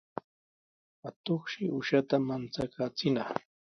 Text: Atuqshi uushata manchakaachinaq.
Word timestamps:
Atuqshi 1.09 1.61
uushata 1.77 2.15
manchakaachinaq. 2.27 3.29